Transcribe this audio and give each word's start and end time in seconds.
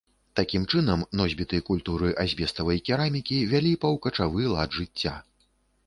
Такім 0.37 0.63
чынам, 0.71 1.03
носьбіты 1.19 1.59
культуры 1.67 2.09
азбеставай 2.25 2.83
керамікі 2.91 3.37
вялі 3.55 3.79
паўкачавы 3.87 4.53
лад 4.59 4.69
жыцця. 4.81 5.19